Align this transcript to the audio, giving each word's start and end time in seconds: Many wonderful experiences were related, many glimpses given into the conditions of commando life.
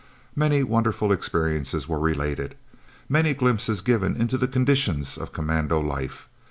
Many 0.35 0.63
wonderful 0.63 1.11
experiences 1.11 1.87
were 1.87 1.99
related, 1.99 2.55
many 3.07 3.35
glimpses 3.35 3.81
given 3.81 4.15
into 4.15 4.35
the 4.35 4.47
conditions 4.47 5.15
of 5.15 5.31
commando 5.31 5.79
life. 5.79 6.27